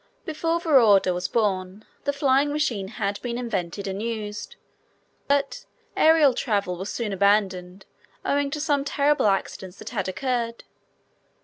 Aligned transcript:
Before 0.25 0.59
Veorda 0.59 1.13
was 1.13 1.27
born 1.27 1.85
the 2.05 2.11
flying 2.11 2.51
machine 2.51 2.87
had 2.87 3.21
been 3.21 3.37
invented 3.37 3.85
and 3.87 4.01
used. 4.01 4.55
But 5.27 5.65
aerial 5.95 6.33
travel 6.33 6.75
was 6.75 6.91
soon 6.91 7.13
abandoned 7.13 7.85
owing 8.25 8.49
to 8.49 8.59
some 8.59 8.83
terrible 8.83 9.27
accidents 9.27 9.77
that 9.77 9.91
had 9.91 10.07
occurred. 10.07 10.63